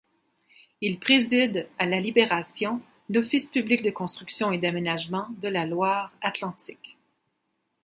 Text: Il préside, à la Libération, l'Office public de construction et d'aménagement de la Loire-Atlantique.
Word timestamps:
Il 0.81 0.99
préside, 0.99 1.67
à 1.77 1.85
la 1.85 1.99
Libération, 1.99 2.81
l'Office 3.07 3.49
public 3.51 3.83
de 3.83 3.91
construction 3.91 4.51
et 4.51 4.57
d'aménagement 4.57 5.27
de 5.43 5.47
la 5.47 5.67
Loire-Atlantique. 5.67 6.97